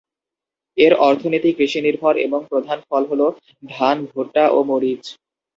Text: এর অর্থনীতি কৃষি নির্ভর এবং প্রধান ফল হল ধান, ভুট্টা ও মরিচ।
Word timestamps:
এর 0.77 0.93
অর্থনীতি 1.01 1.49
কৃষি 1.57 1.79
নির্ভর 1.81 2.13
এবং 2.25 2.39
প্রধান 2.51 2.79
ফল 2.87 3.03
হল 3.11 3.21
ধান, 3.69 3.97
ভুট্টা 4.09 4.43
ও 4.49 4.59
মরিচ। 4.69 5.03